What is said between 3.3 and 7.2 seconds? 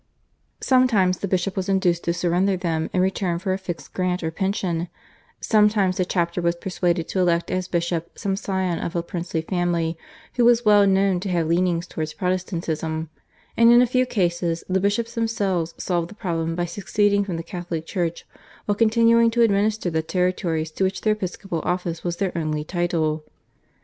for a fixed grant or pension, sometimes the chapter was persuaded to